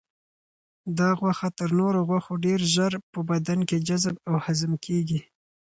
[0.97, 5.19] دا غوښه تر نورو غوښو ډېر ژر په بدن کې جذب او هضم کیږي.